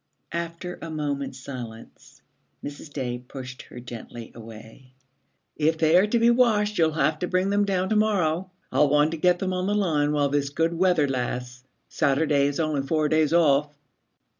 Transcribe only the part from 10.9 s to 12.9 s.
lasts. Saturday is only